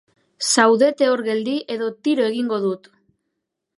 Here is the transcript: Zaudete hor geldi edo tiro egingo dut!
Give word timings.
Zaudete 0.53 1.09
hor 1.11 1.23
geldi 1.29 1.55
edo 1.75 1.91
tiro 2.09 2.25
egingo 2.31 2.59
dut! 2.65 2.91